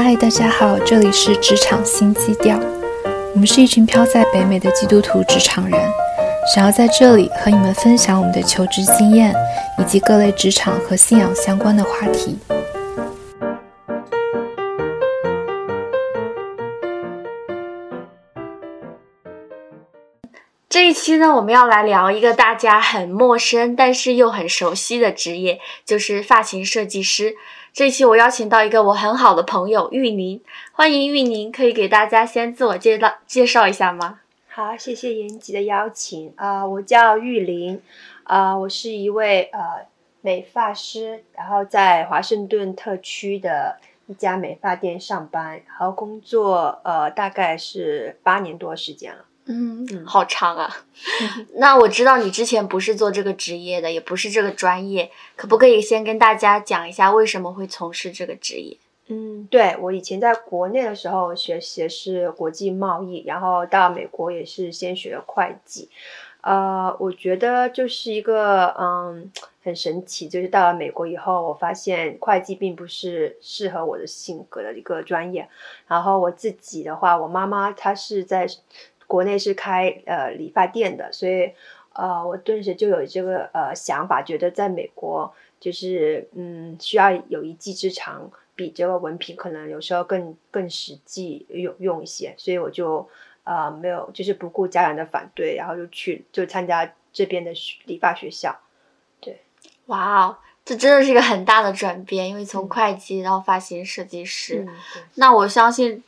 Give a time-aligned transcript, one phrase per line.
[0.00, 2.56] 嗨，大家好，这里是职场新基调。
[3.34, 5.76] 我们是一群飘在北美的基督徒职场人，
[6.54, 9.34] 想要在这里和你们分享我们的求职经验，
[9.76, 12.38] 以及各类职场和信仰相关的话题。
[20.68, 27.34] 这一期呢，我们要来聊一个大家很陌生，但是又很熟悉的职业，就是发型设计师。
[27.78, 30.42] 这期我邀请到一个我很好的朋友玉宁，
[30.72, 34.18] 欢迎玉宁，可以给大家先自我介绍介绍一下吗？
[34.48, 37.80] 好，谢谢严吉的邀请啊、我叫玉玲，
[38.24, 39.86] 啊、我是一位呃
[40.22, 43.76] 美发师，然后在华盛顿特区的
[44.08, 49.24] 一家美发店上班，然后工作呃大概是八年多时间了。
[49.48, 50.84] 嗯嗯好长啊。
[51.56, 58.76] 那我知道你之前不是做这个职业的，也不是这个专业，可不可以先跟大家讲一下为什么会从事这个职业？
[59.10, 65.88] 嗯，对我以前在国内的时候学习的是国际贸易，然后到美国也是先学了会计。
[66.42, 69.30] 呃，我觉得就是一个嗯
[69.64, 75.48] 很神奇，就是到了美国以后，我发现会计并不是适合我的性格的一个专业。
[75.86, 78.46] 然后我自己的话，我妈妈她是在
[79.08, 81.50] 国内是开呃理发店的，所以
[81.94, 88.30] 呃我顿时就有这个呃想法，觉得在美国就是嗯需要有一技之长。
[88.58, 93.08] 比这个文凭可能有时候更更实际有用一些，所以我就
[93.44, 98.58] 呃没有就是不顾家人的反对，然后就去就参加这边的学理发学校。
[99.20, 99.42] 对
[99.86, 104.66] 哇哦，这真的是一个很大的转变，因为从嗯会计到发型设计师。
[104.66, 104.74] 嗯，
[105.14, 106.02] 那我相信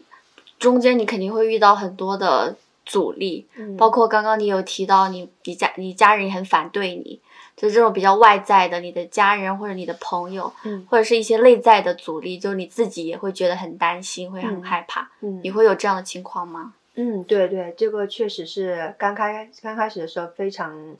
[0.58, 7.20] 中间你肯定会遇到很多的阻力，嗯包括刚刚你有提到你你家你家人也很反对你，
[7.56, 15.10] 就这种比较外在的，你的家人或者你的朋友，嗯或者是一些内在的阻力，就是你自己也会觉得很担心，会很嗯害怕。
[15.20, 16.74] 嗯你会有这样的情况吗？
[16.94, 20.96] 嗯，对对，这个确实是刚开刚开始的时候非常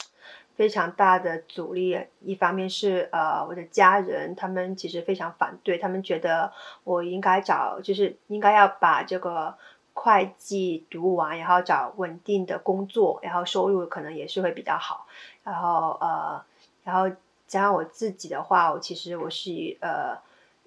[0.57, 1.99] 非常大的阻力。
[2.23, 6.53] 一方面是呃我的家人，他们其实非常反对，他们觉得
[6.85, 9.55] 我应该找就是应该要把这个
[9.95, 15.07] 会计读完，然后找稳定的工作，然后收入可能也是会比较好。
[15.45, 16.45] 然后呃，
[16.85, 17.09] 然后
[17.47, 20.19] 加上我自己的话，我其实我是呃。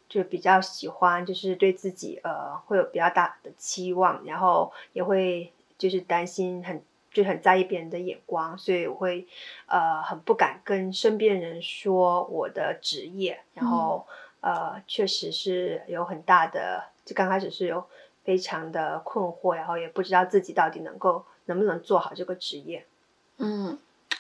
[0.10, 9.26] 就比较喜欢，就是对自己呃会有比较大的期望，然后也会就是担心很就很在意别人的眼光，所以我会
[9.66, 14.06] 呃很不敢跟身边人说我的职业，然后、
[14.42, 17.84] 呃确实是有很大的，就刚开始是有
[18.24, 22.86] 非常的困惑，然后也不知道自己到底能够能不能做好这个职业。
[23.38, 23.78] 嗯，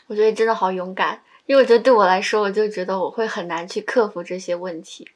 [0.07, 5.07] 我觉得真的好勇敢，因为我觉得对我来说，我就觉得我会很难去克服这些问题。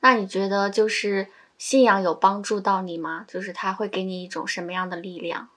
[0.00, 3.24] 那你觉得就是信仰有帮助到你吗？
[3.28, 5.48] 就是它会给你一种什么样的力量？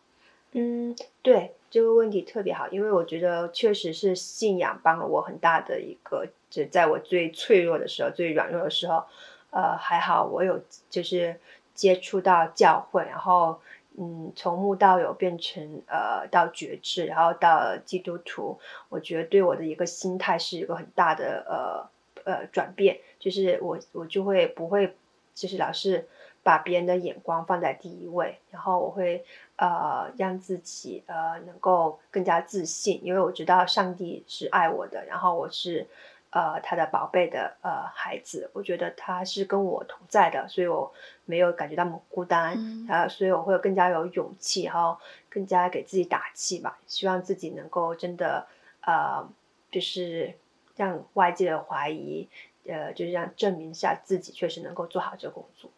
[0.51, 9.03] 嗯，对这个问题特别好，因为我觉得确实是信仰帮了我很大的一个，就在我最脆弱的时候、最软弱的时候，
[9.49, 11.37] 呃，还好我有就是
[11.75, 13.59] 接触到教会，然后
[13.97, 18.57] 嗯，从慕道友变成呃到觉知，然后到基督徒，
[18.89, 24.95] 我觉得对我的一个心态是一个很大的呃呃转变，就是我我就会不会
[25.33, 26.07] 就是老是
[26.43, 29.23] 把别人的眼光放在第一位，然后我会
[29.55, 35.87] 呃让自己呃能够更加自信，因为我知道上帝是爱我的，然后我是
[36.35, 48.45] 呃他的宝贝的呃孩子，我觉得他是跟我同在的，所以我没有感觉到那么孤单，嗯啊，所以我会更加有勇气，然后更加给自己打气吧，希望自己能够真的
[48.81, 49.25] 呃
[49.71, 50.33] 就是
[50.75, 52.27] 让外界的怀疑。
[52.67, 55.69] 呃，就是让证明一下自己确实能够做好这个工作。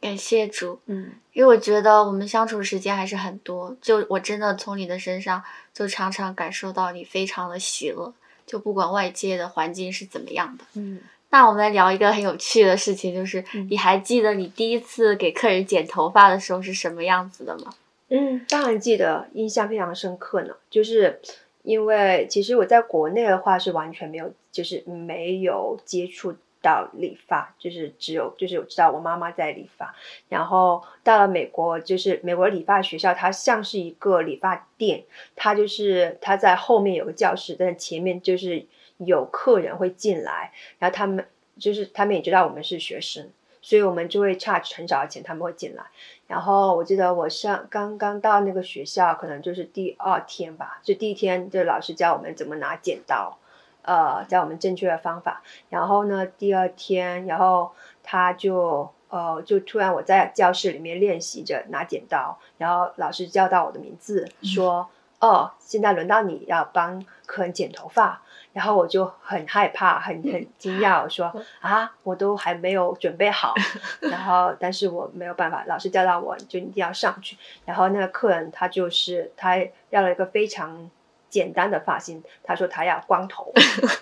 [0.00, 5.40] 感谢主，嗯因为我觉得我们相处时间还是很多，就我真的从你的身上
[5.72, 8.12] 就常常感受到你非常的喜乐，
[8.46, 10.64] 就不管外界的环境是怎么样的。
[10.74, 17.74] 嗯那我们来聊一个很有趣的事情，就是嗯你还记得你第一次给客人剪头发的时候是什么样子的吗？
[18.08, 20.54] 嗯，当然记得，印象非常深刻呢。
[20.70, 21.20] 就是
[21.64, 26.36] 因为其实我在国内的话是完全没有，就是没有接触
[26.66, 29.94] 到理发，就是只有就是我知道我妈妈在理发，
[30.28, 35.04] 然后到了美国，就是美国理发学校，它像是一个理发店，
[35.36, 38.66] 它就是它在后面有个教室，但前面就是
[38.96, 41.24] 有客人会进来，然后他们
[41.56, 43.30] 就是他们也知道我们是学生，
[43.62, 45.84] 所以我们就会 charge 很少的钱，他们会进来。
[46.26, 53.38] 然后我记得我上刚刚到那个学校，可能就是第二天吧，就第一天就老师教我们怎么拿剪刀，
[53.86, 55.42] 呃，教我们正确的方法。
[55.70, 57.72] 然后呢，第二天，然后
[58.02, 64.88] 他就呃，就突然我在教室里面练习着拿剪刀，然后老师叫到我的名字，说
[65.20, 68.20] ：“哦，现在轮到你要帮客人剪头发。”
[68.52, 71.30] 然后我就很害怕，很很惊讶，我说
[71.60, 73.52] ：“啊，我都还没有准备好。
[74.00, 77.36] ”然后，但是我没有办法，老师叫到我就一定要上去。
[77.66, 79.58] 然后那个客人他就是他
[79.90, 80.90] 要了一个非常
[81.28, 83.52] 简单的发型，他说他要光头，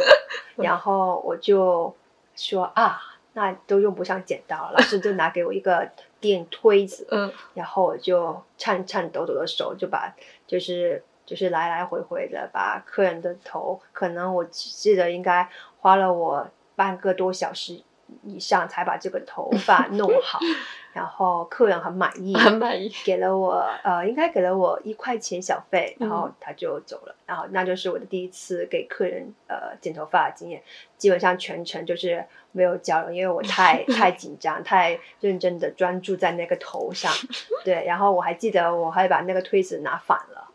[0.56, 1.94] 然后我就
[2.34, 3.00] 说啊。
[3.36, 5.90] 那都用不上剪刀，老师就拿给我一个
[6.20, 10.14] 电推子，嗯，然后我就颤颤抖抖的手就把，
[10.46, 15.48] 就是就是来来回回的把客人的头，可能我记得应该
[15.80, 17.82] 花了我半个多小时
[18.22, 20.38] 以上才把这个头发弄好。
[20.94, 27.16] 然后客人很满意，很满意，给了我呃，应该给了我一块钱小费，然后他就走了。
[27.26, 30.62] 然后那就是我的第一次给客人呃剪头发的经验，
[30.96, 37.12] 基本上全程就是没有交流，因为我太 太紧张，太认真的专注在那个头上。
[37.64, 40.48] 对，然后我还记得我还把那个推子拿反了，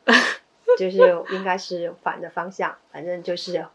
[0.78, 0.98] 就是
[1.32, 3.66] 应该是反的方向，反正就是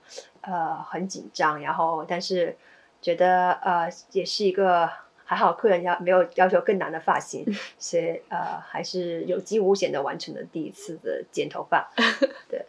[0.41, 2.57] 呃很紧张，然后但是
[3.05, 4.89] 觉得呃也是一个。
[5.27, 7.47] 还好客人要没有要求更难的发型，
[7.79, 11.91] 所以呃还是有惊无险的完成了第一次的剪头发。
[12.47, 12.63] 对，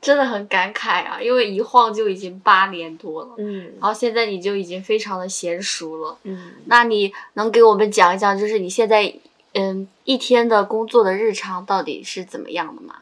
[0.00, 9.12] 真的很感慨啊，因为一晃就已经八年多了，嗯，然后现在你就已经非常的娴熟了，嗯，那你能给我们讲一讲，就是你现在
[9.54, 13.00] 嗯一天的工作的日常到底是怎么样的吗？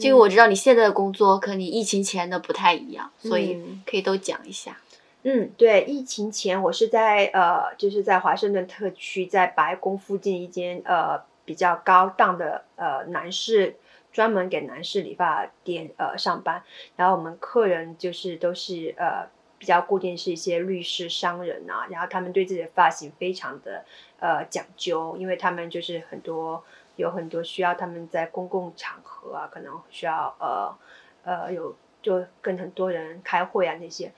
[0.00, 4.70] 因为我知道你现在的工作和你疫情前的不太一样，所以可以都讲一下。
[4.70, 4.76] 嗯，
[5.26, 13.76] 嗯对，疫情前我是在呃，就是在华盛顿特区，在白宫附近一间呃比较高档的呃男士
[14.12, 16.62] 专门给男士理发店呃上班，
[16.96, 19.26] 然后我们客人就是都是呃
[19.56, 23.82] 比较固定是一些律师、商人啊，然后他们对自己的发型非常的
[24.20, 26.62] 呃讲究，因为他们就是很多
[26.96, 30.76] 有很多需要他们在公共场合啊，可能需要呃
[31.24, 34.12] 呃有就跟很多人开会啊那些。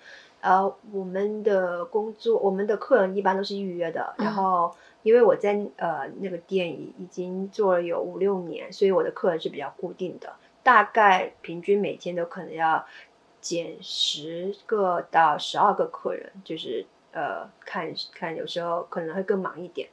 [0.47, 4.15] 呃，我们的工作，我们的客人一般都是预约的。
[4.17, 4.73] 然后，
[5.03, 10.33] 因为我在呃那个店已已经做了有五六年，所以我的客人是比较固定的。
[10.63, 12.87] 大概平均每天都可能要
[13.41, 19.89] 减十个到十二个客人，就是呃看看有时候可能会更忙一点。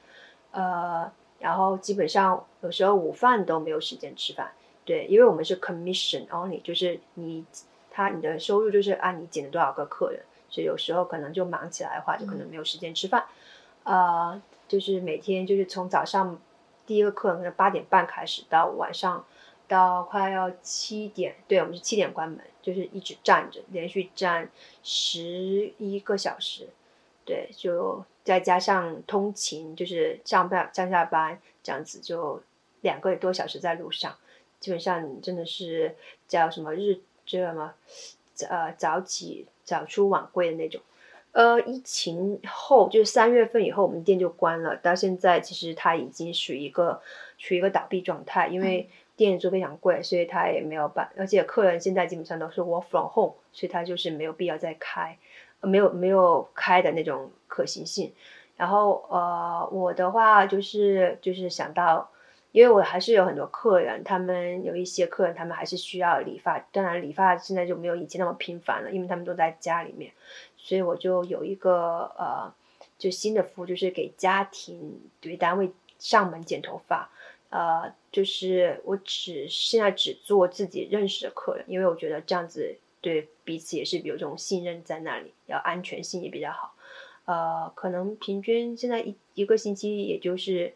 [0.52, 4.52] 呃，然后基本上有时候午饭都没有时间吃饭。
[4.86, 7.44] 对，因为我们是 commission only，就是你
[7.90, 10.22] 他你的收入就是按你减了多少个客人。
[10.54, 13.26] 所以有时候可能就忙起来的话，就可能没有时间吃饭，
[13.82, 16.40] 呃，就是每天就是从早上
[16.86, 19.26] 第一个课可能八点半开始，到晚上
[19.68, 24.48] 到快要七点，对我们是七点关门，就是一直站着，连续站
[24.84, 26.70] 十一个小时，
[27.26, 32.44] 对，就再加上通勤，就是上班上下班这样子，就
[32.82, 34.16] 两个多小时在路上，
[34.60, 35.96] 基本上真的是
[36.28, 37.74] 叫什么日这什么。
[38.50, 40.82] 呃，早起早出晚归的那种。
[41.32, 44.76] 呃，疫情后就是三月份以后，我们店就关了。
[44.76, 47.02] 到现在其实它已经属于一个
[47.38, 51.10] 处于一个倒闭状态，因为店租非常贵，所以它也没有办。
[51.18, 55.18] 而且客人现在基本上都是 work from home，所以它就是没有必要再开，
[55.62, 58.14] 没有没有开的那种可行性。
[58.56, 62.10] 然后呃，我的话就是就是想到。
[62.54, 66.60] 因为我还是有很多客人，他们有一些客人，他们还是需要理发。
[66.72, 70.14] 当然，理发现在就没有以前那么频繁了，因为他们都在家里面。
[70.56, 72.54] 所以我就有一个呃，
[73.00, 77.10] 就新的服务，就是给家庭对单位上门剪头发。
[77.50, 86.76] 呃，就是我只现在只做自己认识的客人，因为我觉得这样子对彼此也是有这种信任在那里，要安全性也比较好。
[87.26, 90.76] 呃，可能平均现在一一个星期也就是。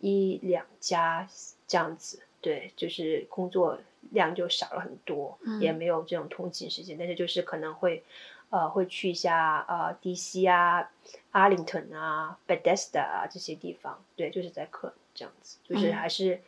[0.00, 1.26] 一两家
[1.66, 3.78] 这样子，对，就是工作
[4.10, 8.02] 量就少了很多，也没有这种通勤时间，但是就是可能会，
[8.50, 10.90] 呃，会去一下呃 DC 啊、
[11.32, 16.40] 阿灵顿啊、Bethesda 啊这些地方，对，就是在客这样子，就是还是，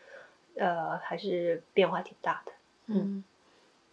[0.56, 2.52] 呃，还是变化挺大的，
[2.88, 3.24] 嗯，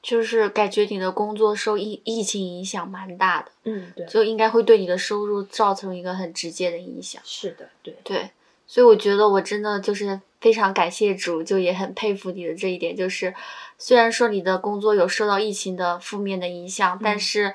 [0.02, 8.30] 就是感觉你的工作受疫疫情影响蛮大的，嗯，对，就应该会对你的收入造成一个很直接的影响，是的，对，对。
[8.74, 12.96] 所以我觉得我真的就是非常感谢主，就也很佩服你的这一点。
[12.96, 13.32] 就是
[13.78, 17.54] 虽然说你的工作有受到疫情的负面的影响，但是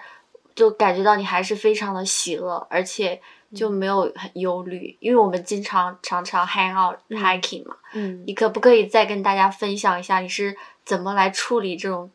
[0.55, 3.21] 就感觉到你还是非常的喜乐，而且
[3.53, 4.97] 就没有很忧虑。
[5.01, 12.09] 因为我们经常常常 hang out hiking 嘛，嗯，你可不可以再跟大家分享一下你是怎么来处理这种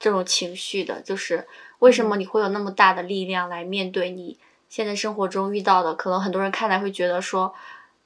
[0.00, 1.00] 这种情绪的？
[1.02, 1.46] 就是
[1.78, 4.36] 为什么你会有那么大的力量来面对你
[4.68, 7.54] 现在生活中遇到的，可能很多人看来会觉得说，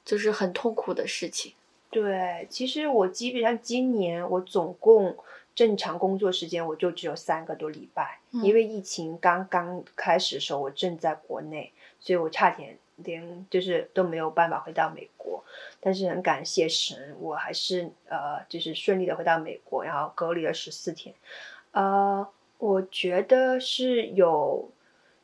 [0.03, 1.53] 就是很痛苦的事情。
[1.89, 5.15] 对，其实我基本上今年我总共
[5.53, 15.43] 正常工作时间我就只有三个多礼拜，嗯因为疫情刚刚开始的时候我正在国内，所以我差点连就是都没有办法回到美国。
[15.79, 21.13] 但是很感谢神，我还是呃就是顺利的回到美国，然后隔离了十四天。
[21.71, 24.69] 呃，我觉得是有。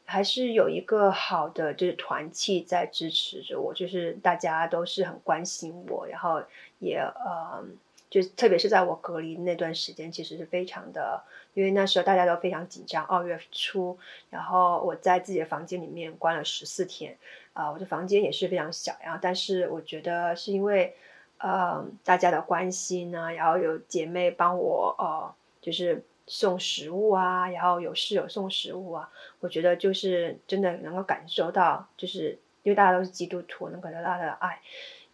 [0.10, 6.42] 还是有一个好的就是团契在支持着我，就是大家都是很关心我，然后
[6.80, 7.64] 也呃，
[8.10, 11.22] 就特别是在我隔离那段时间，其实是非常的，
[11.54, 14.00] 因为那时候大家都非常紧张，二月初，
[14.32, 17.16] 然后我在自己的房间里面关了十四天，
[17.54, 20.96] 啊、我的房间也是非常小，然后但是我觉得是因为
[21.38, 29.10] 呃大家的关心呢，然后有姐妹帮我呃就是送食物啊，然后有室友送食物啊，
[29.40, 34.62] 我觉得就是真的能够感受到，就是因为大家都是基督徒，能感受到他的爱，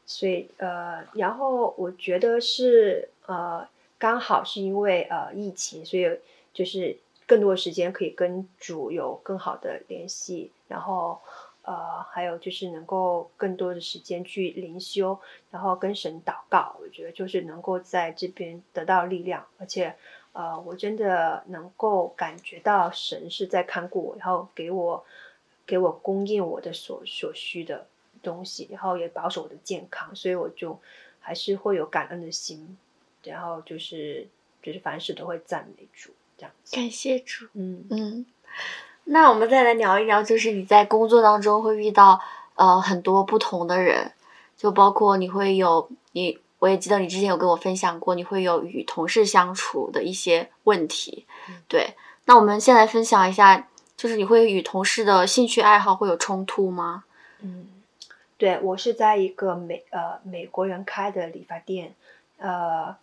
[0.06, 3.66] 所以呃，然后我觉得是呃，
[3.98, 6.20] 刚好是因为呃疫情，所以
[6.54, 11.22] 就是更多的时间可以跟主有更好的联系，然后
[11.62, 15.18] 呃，还有就是能够更多的时间去灵修，
[15.50, 19.96] 然后跟神祷告，我觉得就是能够在这边得到力量，而且。
[20.36, 25.02] 呃，我真的能够感觉到神是在看顾我，然后给我
[25.66, 27.88] 给我供应我的所所需的
[28.22, 30.78] 东西，然后也保守我的健康，所以我就
[31.22, 32.78] 还是会有感恩的心，
[33.24, 34.28] 然后就是
[34.62, 36.76] 就是凡事都会赞美主这样子。
[36.76, 37.48] 感谢主。
[37.54, 38.26] 嗯嗯，
[39.06, 42.20] 那我们再来聊一聊，就是你在工作当中会遇到
[42.56, 44.12] 呃很多不同的人，
[44.58, 51.26] 就包括你会有你，我也记得你之前有跟我分享过，你会有与同事相处的一些问题。
[51.50, 51.94] 嗯对，
[52.26, 57.04] 那我们先来分享一下，就是你会与同事的兴趣爱好会有冲突吗？
[57.42, 57.68] 嗯，
[58.38, 61.94] 对我是在一个美呃美国人开的理发店，
[62.38, 62.96] 呃，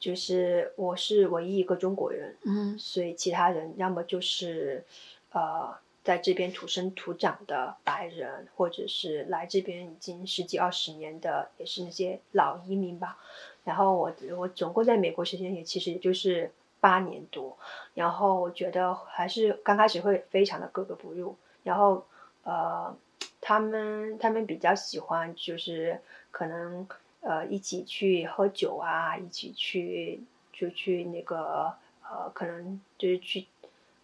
[0.00, 4.84] 就是我是唯一一个中国人，嗯所以其他人要么就是
[5.32, 13.18] 呃在这边土生土长的白人，或者是来这边已经十几二十年的，也是那些老移民吧。
[13.64, 17.56] 然后我我总共在美国时间也其实也就是八年多，
[17.94, 22.04] 然后我觉得还是刚开始会非常的格格不入，然后
[22.42, 22.94] 呃
[23.40, 25.98] 他们他们比较喜欢就是
[26.30, 26.86] 可能
[27.20, 33.46] 呃一起去喝酒啊，一起去就去那个呃可能就是去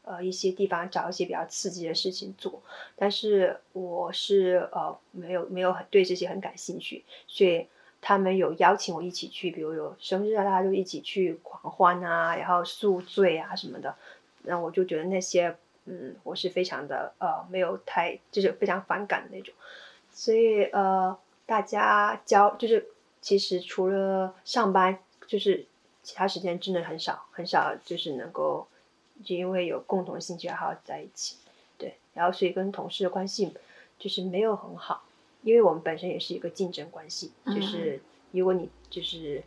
[0.03, 2.63] 呃一些地方找一些比较刺激的事情做，
[2.97, 7.67] 但是我是呃没有没有很对这些很感兴趣，所以
[8.01, 13.95] 他们有邀请我一起去，比如有生日啊，大家就一起去狂欢啊，然后宿醉啊什么的，
[14.43, 19.55] 那我就觉得那些嗯，我是非常的呃没有太就是非常反感的那种，
[20.11, 21.17] 所以呃
[21.47, 22.89] 大家交就是
[23.21, 25.67] 其实除了上班，就是
[26.03, 28.67] 其他时间真的很少很少，就是能够
[29.25, 31.37] 就因为有共同兴趣爱好在一起，
[31.77, 33.55] 对，然后所以跟同事的关系
[33.99, 35.05] 就是没有很好，
[35.43, 38.01] 因为我们本身也是一个竞争关系，就是
[38.33, 39.43] 如果你就是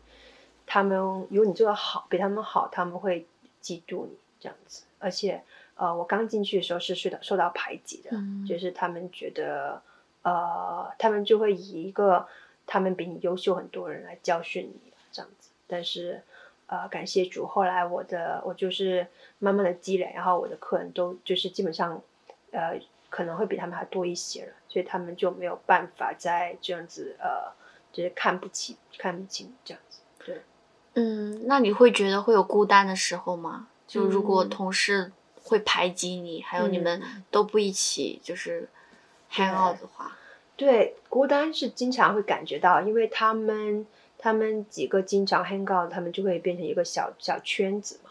[0.65, 0.97] 他们
[1.29, 3.25] 如果你做的好比他们好，他们会
[3.61, 5.41] 嫉妒你这样子，而且
[5.75, 8.45] 呃我刚进去的时候是受到受到排挤的，嗯。
[8.45, 9.81] 就是他们觉得
[10.21, 12.27] 呃他们就会以一个
[12.67, 16.21] 他们比你优秀很多人来教训你这样子，但是。
[16.67, 19.05] 呃，感谢主，后来我的我就是
[19.39, 22.01] 慢慢的积累，然后我的客人都就是基本上，
[22.51, 22.79] 呃，
[23.09, 27.51] 可能会比他们还多一些了，所以他们就没有办法再这样子呃，
[27.91, 29.99] 就是看不起、看不起你这样子。
[30.25, 30.41] 对，
[30.95, 33.67] 嗯，那你会觉得会有孤单的时候吗？
[33.85, 35.11] 就如果嗯同事
[35.43, 38.67] 会排挤你，还有你们嗯都不一起就是
[39.31, 40.17] hang out 的话，
[40.55, 43.85] 对，孤单是经常会感觉到，因为他们
[44.23, 48.09] 他们几个经常 hang out，他们就会变成一个小小圈子嘛。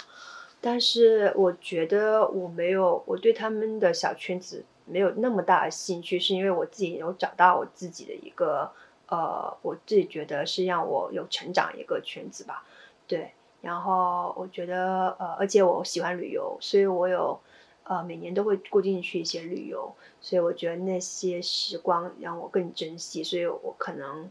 [0.60, 8.70] 但是我觉得我没有，我对他们的小圈子没有那么大的兴趣，是因为我自己有找到我自己的一个
[9.08, 12.62] 呃，我自己觉得是让我有成长一个圈子吧。
[13.06, 17.40] 对，然后我觉得呃，而且我喜欢旅游，所以我有
[17.84, 19.90] 呃每年都会固定去一些旅游，
[20.20, 24.30] 所以我觉得那些时光让我更珍惜，所以我可能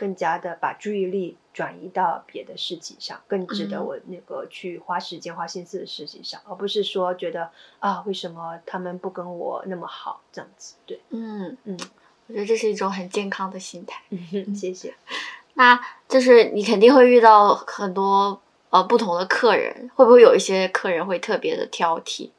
[0.00, 10.76] 更加的把注意力转移到别的事情上，更值得嗯我那个去花时间花心思的事情上，而不是说觉得啊为什么他们不跟我那么好这样子。
[10.86, 11.78] 对，嗯嗯
[12.28, 14.02] 我觉得这是一种很健康的心态。
[14.54, 14.94] 谢谢。
[15.52, 15.78] 那
[16.08, 18.40] 就是你肯定会遇到很多
[18.70, 22.30] 呃不同的客人，会不会有一些客人会特别的挑剔，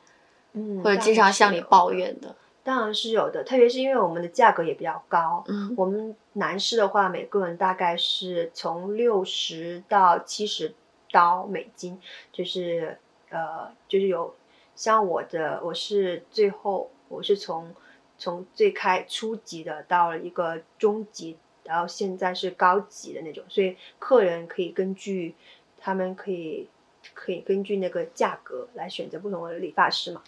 [0.53, 2.35] 嗯，或者经常向你抱怨的？
[2.63, 5.43] 当然是有的，特别是因为我们的价格也比较高。
[5.47, 10.73] 嗯我们男士的话，每个人大概是从六十到七十
[11.11, 11.99] 刀美金，
[12.31, 12.97] 就是
[13.29, 14.35] 呃，就是有
[14.75, 17.73] 像我的，我是最后我是从
[18.17, 25.33] 从最开初级的到了一个中级，然后现在是高级的那种，所以客人可以根据
[25.79, 26.69] 他们可以
[27.15, 30.21] 可以根据那个价格来选择不同的理发师嘛。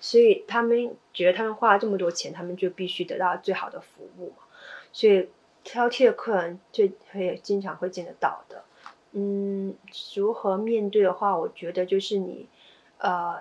[0.00, 4.36] 所以他们觉得他们花了这么多钱，他们就必须得到最好的服务嘛。
[4.92, 5.28] 所以
[5.62, 8.64] 挑剔的客人就会经常会见得到的。
[9.12, 9.74] 嗯，
[10.16, 12.48] 如何面对的话，我觉得就是你，
[12.98, 13.40] 呃，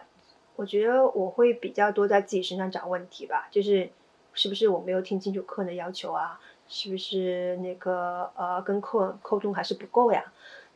[0.55, 3.89] 我觉得我会比较多在自己身上找问题吧，就是
[4.33, 6.39] 是不是我没有听清楚客人的要求啊？
[6.67, 10.23] 是不是那个呃跟客人沟通还是不够呀？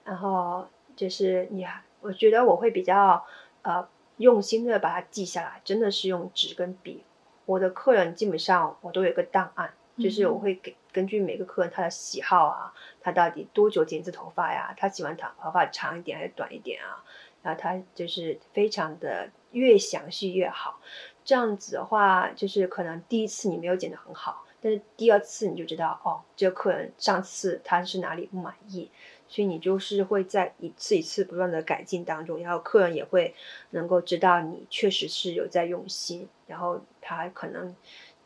[0.03, 3.23] 然后就是你还，我觉得我会比较
[3.61, 7.03] 呃用心的把它记下来，真的是用纸跟笔。
[7.45, 14.73] 我的客人基本上我都有一个档案，就是我会给根据每个客人他的喜好啊，他到底多久剪一次头发呀？
[14.77, 17.03] 他喜欢长头发长一点还是短一点啊？
[17.41, 20.79] 然后他就是非常的越详细越好。
[21.25, 28.89] 这样子的话，就是可能第一次你没有剪得很好，但是第二次你就知道哦，这个客人上次他是哪里不满意，
[29.33, 33.33] 所以你就是会在一次一次不断的改进当中，然后客人也会
[33.71, 37.75] 能够知道你确实是有在用心，然后他可能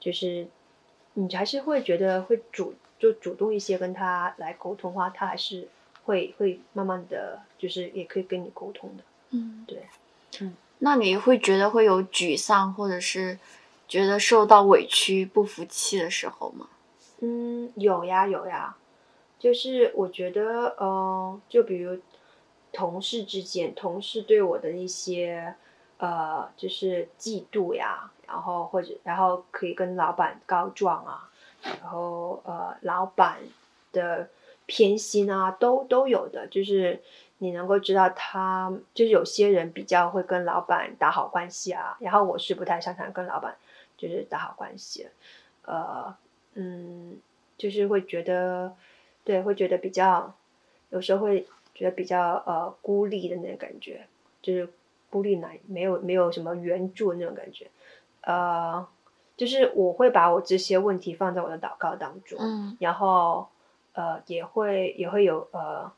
[0.02, 0.46] 就是
[1.14, 5.70] 你还是会觉得会主就主动一些跟他来沟通的话，他还是
[6.04, 9.04] 会会慢慢的就是也可以跟你沟通的。
[9.30, 9.84] 嗯，对，
[10.42, 13.40] 嗯那你会觉得会有沮丧，或者是
[13.88, 16.68] 觉得受到委屈、不服气的时候吗？
[17.22, 18.76] 嗯，有呀有呀，
[19.40, 22.00] 就是我觉得，呃，就比如
[22.72, 25.56] 同事之间，同事对我的一些，
[25.98, 31.30] 呃，就是嫉妒呀，然后或者然后可以跟老板告状啊，
[31.64, 33.38] 然后呃，老板
[33.92, 34.30] 的
[34.66, 37.02] 偏心啊，都都有的，就是
[37.38, 43.56] 你能够知道他，就是有些人比较会跟老板打好关系啊，然后我是不太擅长跟老板
[43.98, 45.08] 就是打好关系，
[45.64, 46.16] 呃。
[46.60, 47.20] 嗯，
[47.56, 48.74] 就是会觉得，
[49.28, 50.34] 对，会觉得比较，
[50.90, 54.08] 有时候会觉得比较呃孤立的那种感觉，
[54.42, 54.70] 就是
[55.10, 57.68] 孤立男，没有没有什么援助的那种感觉，
[58.22, 58.88] 呃，
[59.36, 62.78] 就是我会把我这些问题放在我的祷告当中，嗯。
[62.80, 63.50] 然后
[63.92, 65.92] 呃也会也会有呃，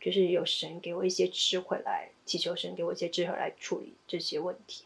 [0.00, 4.84] 就是有神给我一些智慧来祈求神给我一些智慧来处理这些问题，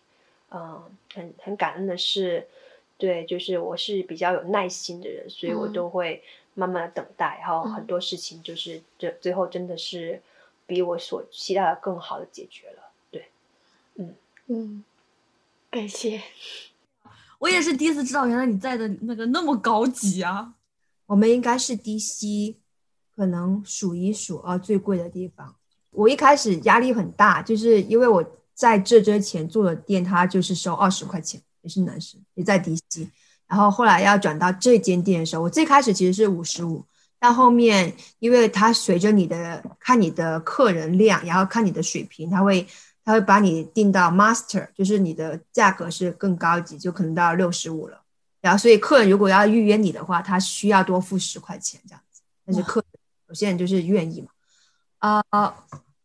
[0.50, 0.82] 嗯，
[1.14, 2.48] 很很感恩的是。
[2.96, 5.72] 对，就是我是比较有耐心的人，所以我嗯。
[5.72, 6.22] 都会
[6.54, 10.22] 慢慢的等待，然后嗯很多事情就是这最后真的是
[10.66, 12.90] 比我所期待的更好的解决了。
[13.10, 13.28] 对，
[13.96, 14.14] 嗯
[14.46, 14.84] 嗯，
[15.70, 16.22] 感谢。
[17.40, 20.54] 我也是第一次知道，原来你在的那个那么高级啊！
[21.06, 22.54] 我们应该是 DC，
[23.14, 25.54] 可能数一数二最贵的地方。
[25.90, 33.10] 我一开始压力很大，就是因为我在这之前做的店，他就是收二十块钱，也是男生，也在 DC。
[33.54, 36.84] 然后后来要转到这间店的时候，我最开始其实是五十五，
[37.20, 42.66] 但后面因为它随着你的看你的客人量，然后看你的水平，它会
[43.04, 48.02] 它会把你定到 master，就是你的价格是更高级，就可能到六十五了。
[48.40, 52.22] 然后所以客人如果要预约你的话，他需要多付十块钱这样子。
[52.44, 55.54] 但是客人有些人就是愿意嘛，啊、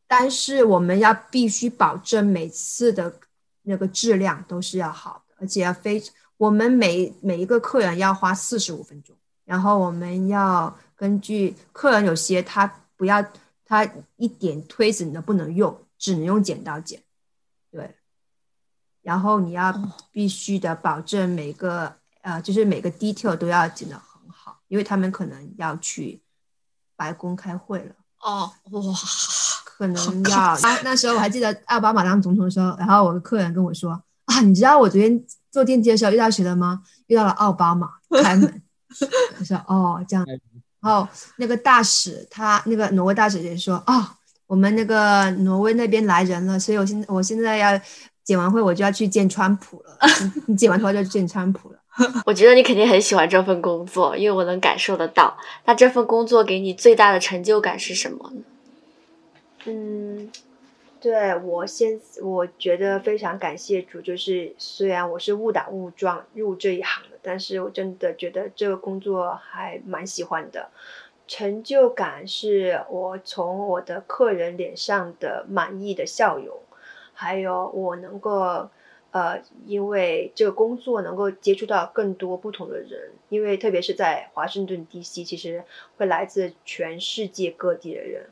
[0.08, 3.12] 但是我们要必须保证每次的
[3.64, 6.00] 那个质量都是要好的，而且要非
[6.40, 13.22] 我们每每一个客人要花四十五分钟，然后我们要根据客人有些他不要
[13.66, 17.02] 他一点推子你都不能用，只能用剪刀剪，
[17.70, 17.94] 对。
[19.02, 19.74] 然后你要
[20.14, 26.22] 必须的保证每个呃，就是每个 detail 都要剪得很好，因为他们可能要去
[26.96, 27.96] 白宫开会了。
[28.22, 28.82] 哦，哇，
[29.66, 36.84] 可能要啊，那时候我还记得奥巴马当总统的时候，然后我的客人跟我说啊，你知道我昨天坐电梯的时候遇到谁了吗？
[37.08, 37.90] 遇到了奥巴马
[38.24, 38.62] 开门。
[39.40, 40.26] 我说哦，这样。
[40.82, 41.08] 然后
[41.38, 44.08] 那个大使他那个挪威大使也说哦，
[44.48, 47.80] 我们那个挪威那边来人了，所以我现我现在要
[48.24, 49.98] 剪完会我就要去见川普了。
[50.24, 51.80] 你你剪完头发就见川普了。
[52.26, 55.36] 我觉得你肯定很喜欢这份工作，因为我能感受得到。
[55.66, 58.42] 那这份工作给你最大的成就感是什么呢？
[59.66, 60.30] 嗯，
[61.02, 70.70] 对我先，我觉得非常感谢主，就是虽然我是误打误撞入这一行的，但是我真的觉得这个工作还蛮喜欢的。
[71.26, 76.58] 成就感是我从我的客人脸上的满意的笑容，
[77.14, 78.70] 还有我能够
[79.12, 85.64] 呃，因为这个工作能够接触到更多不同的人，因为特别是在华盛顿 D.C.，其实
[85.98, 88.30] 会来自全世界各地的人，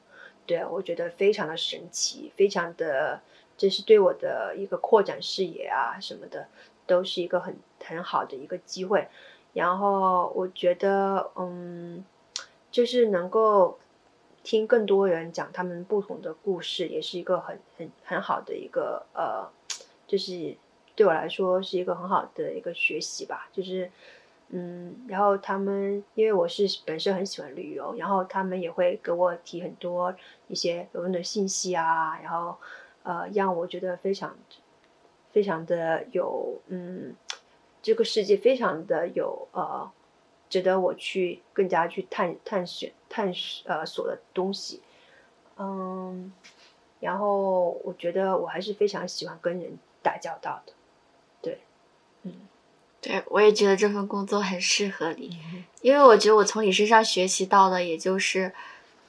[0.47, 3.21] 对我觉得非常的神奇，非常的，
[3.55, 6.47] 这是对我的一个扩展视野啊什么的，
[6.87, 9.07] 都是一个很很好的一个机会。
[9.53, 12.03] 然后我觉得，嗯，
[12.71, 13.77] 就是能够
[14.41, 19.47] 听更多人讲他们不同的故事，也是一个很很很好的一个呃，
[20.07, 20.55] 就是。
[20.97, 23.91] 对我来说是一个很好的一个学习吧，就是，
[24.49, 30.15] 嗯，然后他们因为我是本身很喜欢旅游，然后他们也会给我提很多
[30.47, 32.55] 一些有用的信息啊，然后
[33.03, 34.35] 呃，让我觉得非常
[35.31, 37.15] 非常的有，嗯，
[37.81, 39.91] 这个世界非常的有呃，
[40.49, 43.33] 值得我去更加去探探寻探
[43.65, 44.81] 呃索的东西，
[45.57, 46.31] 嗯，
[47.01, 50.73] 然后我觉得我还是非常喜欢跟人打交道的。
[51.41, 51.59] 对
[52.23, 52.33] 嗯，
[53.07, 55.39] 对，我也觉得这份工作很适合你，
[55.79, 58.51] 因为我觉得我从你身上学习到的，也就是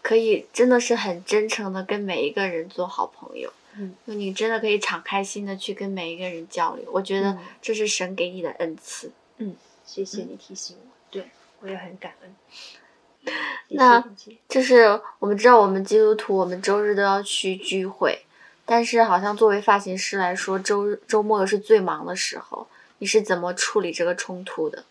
[0.03, 3.53] 可以真的是很真诚的跟每一个人做好朋友。
[3.75, 9.11] 嗯，就你真的可以敞开心的去跟每一个人交流，我觉得这是神给你的恩赐。
[9.39, 11.25] 嗯，谢谢你提醒我，对
[11.59, 13.35] 我也很感恩。
[13.71, 14.05] 那
[14.49, 18.21] 就是我们知道，我们基督徒，我们周日都要去聚会，
[18.65, 22.69] 但是好像作为发型师来说，周日周末是最忙的时候。
[22.99, 24.85] 你是怎么处理这个冲突的？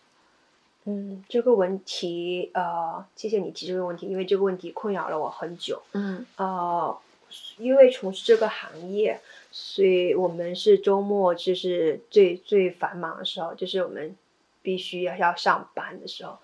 [0.84, 5.82] 嗯，这个问题，呃，谢谢你提这个问题，因为这个问题困扰了我很久。
[5.92, 6.98] 嗯，呃，
[7.58, 14.16] 因为从事这个行业，所以我们是周末就是最最繁忙的时候，就是我们
[14.62, 16.38] 必须要要上班的时候。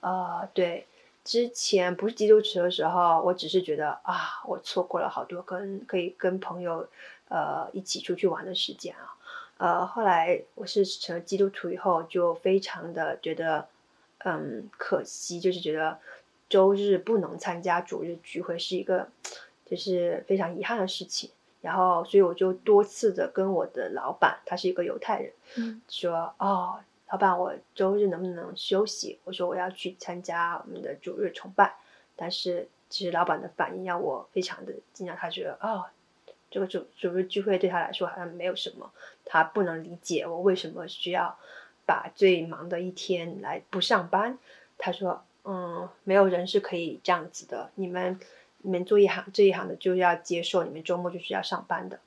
[0.00, 0.86] 呃，对，
[1.24, 6.86] 之前不是基督徒的时候，我只是觉得啊，我错过了好多跟可以跟朋友
[7.26, 9.17] 呃一起出去玩的时间啊。
[9.58, 13.68] 呃，后来我是成了基督徒以后，就非常的觉得，
[14.18, 15.98] 嗯，可惜，就是觉得
[16.48, 19.08] 周日不能参加主日聚会是一个，
[19.66, 21.30] 就是非常遗憾的事情。
[21.60, 26.78] 然后，所以我就多次的跟我的老板，他是一个犹太人，嗯，说，哦，
[27.10, 29.18] 老板，我周日能不能休息？
[29.24, 31.74] 我说我要去参加我们的主日崇拜。
[32.14, 35.84] 但是，其实老板的反应让我非常的惊讶，他觉得，哦。
[36.50, 38.90] 这个主主日聚会对他来说好像没有什么，
[39.24, 41.38] 他不能理解我为什么需要
[41.84, 44.38] 把最忙的一天来不上班。
[44.78, 48.18] 他说：“嗯，没有人是可以这样子的，你们
[48.62, 52.00] 你们做一行这一行的就要接受你们周末就是要上班的。”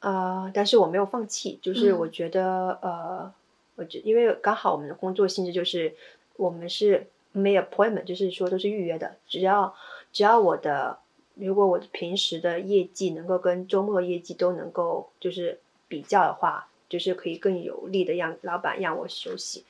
[0.00, 3.32] 呃，但是我没有放弃，就是我觉得呃，
[3.76, 5.94] 我觉因为刚好我们的工作性质就是
[6.36, 9.74] 我们是没有 appointment，就是说都是预约的，只要
[10.12, 10.98] 只要我的。
[11.34, 19.64] 如果我平时的业绩能够跟周末业绩都能够就是比较的话，就是可以更有力的让老板让我休息，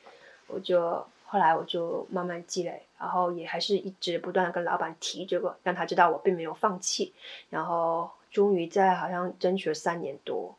[0.46, 7.14] 我就后来我就慢慢积累，然后也还是一直不断的跟老板提这个，让他知道我并没有放弃，
[7.48, 10.54] 然后终于在好像争取了三年多，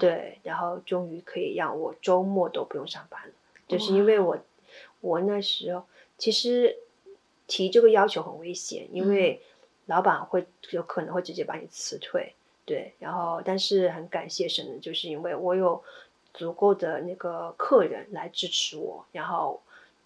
[0.00, 3.32] 对，然后终于可以让我周末都不用上班了，
[3.68, 4.36] 就是因为我
[5.00, 5.84] 我那时候
[6.18, 6.76] 其实
[7.46, 9.40] 提这个要求很危险，因为。
[9.90, 12.32] 老板会有可能会直接把你辞退，
[12.64, 15.82] 对，然后但是很感谢神的，就是因为我有
[16.32, 19.60] 足够的那个客人来支持我，然后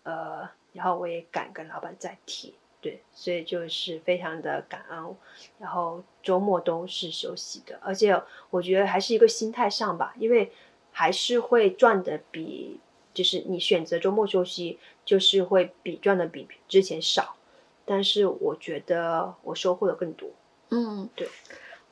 [0.04, 5.14] 呃，然后我也敢跟老板再提，对，所以就是非常的感恩，
[5.58, 8.18] 然后周末都是休息的，而且
[8.48, 10.50] 我觉得还是一个心态上吧，因为
[10.92, 12.80] 还是会赚的比
[13.12, 17.36] 就是你选择周末休息，就是会比赚的比之前少。
[17.84, 20.28] 但是我觉得我收获了更多。
[20.70, 21.28] 嗯，对，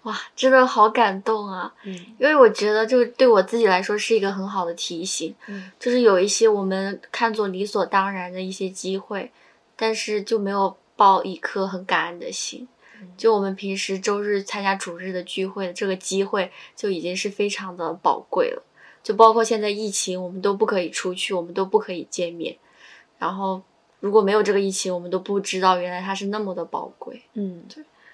[0.02, 1.72] 哇，真的好感动啊！
[1.84, 5.34] 嗯，因为我觉得就对我自己来说是一个很好的提醒。
[5.46, 9.30] 嗯，就是有一些我们看作理所当然的一些机会，
[9.76, 12.66] 但是就没有抱一颗很感恩的心。
[13.16, 18.62] 就我们平时周日参加主日的聚会的这个机会，就已经是非常的宝贵了。
[19.02, 22.56] 就包括现在疫情，我们都不可以出去，我们都不可以见面，
[23.18, 23.62] 然后。
[24.02, 27.22] 如果没有这个疫情，我们都不知道原来它是那么的宝贵。
[27.34, 27.62] 嗯，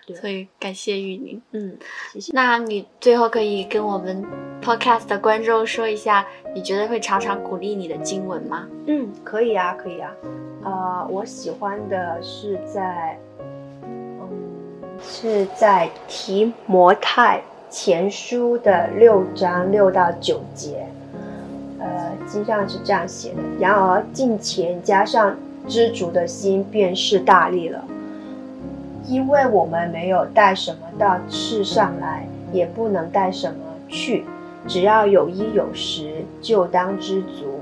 [0.07, 1.40] 对，所以感谢玉宁。
[1.53, 1.79] 嗯，
[2.12, 2.31] 谢谢。
[2.35, 4.22] 那你最后可以跟我们
[4.62, 8.68] podcast 的观众说一下，你觉得会常常鼓励你的经文吗？
[8.85, 10.12] 嗯，可以啊，可以啊。
[10.62, 13.18] 呃，我喜欢的是在，
[13.83, 14.29] 嗯，
[15.03, 20.87] 是在提摩太前书的六章六到九节。
[21.81, 25.35] 呃，经上是这样写的：然而近前加上。
[25.68, 27.85] 知足的心便是大力了，
[29.07, 34.24] 因为我们没有带什么到世上来，也不能带什么去，
[34.66, 37.61] 只要有衣有食，就当知足。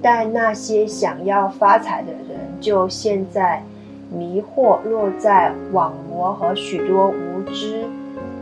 [0.00, 3.62] 但那些想要发财的人，就陷在
[4.10, 7.84] 迷惑，落在网魔和许多无知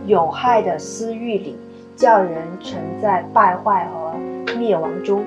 [0.06, 1.56] 有害的私欲里，
[1.96, 5.24] 叫人沉在败坏和灭亡中。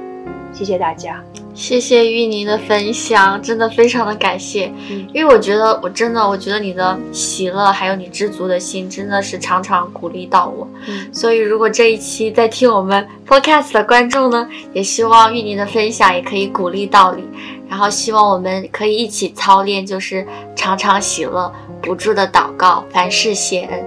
[0.54, 1.22] 谢谢大家。
[1.54, 4.72] 谢谢玉宁的分享，真的非常的感谢。
[4.90, 10.68] 嗯因为我觉得，我真的，我觉得你的喜乐还有你知足的心，真的是常常鼓励到我。
[10.88, 17.24] 嗯所以，如果这一期在听我们 podcast 的观众呢，也希望玉宁的分享也可以鼓励到你，
[17.70, 23.84] 然后希望我们可以一起操练，就是常常喜乐，不住的祷告，凡事谢恩，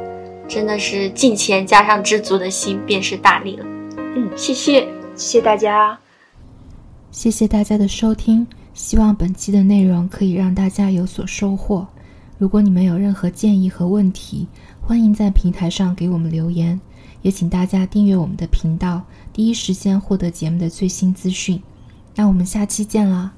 [0.47, 3.65] 真的是敬虔加上知足的心，便是大力了。
[4.17, 4.87] 嗯，谢谢。
[5.17, 5.99] 谢谢大家。
[7.15, 11.87] 谢谢大家的收听，希望本期的内容可以让大家有所收获。
[12.39, 14.49] 如果你们有任何建议和问题，
[14.81, 16.79] 欢迎在平台上给我们留言，
[17.23, 19.01] 也请大家订阅我们的频道，
[19.33, 21.63] 第一时间获得节目的最新资讯。
[22.17, 23.33] 那我们下期见啦！